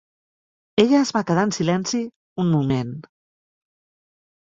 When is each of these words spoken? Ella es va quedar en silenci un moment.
Ella 0.83 1.01
es 1.01 1.11
va 1.17 1.23
quedar 1.27 1.45
en 1.49 1.53
silenci 1.59 2.01
un 2.47 2.53
moment. 2.57 2.99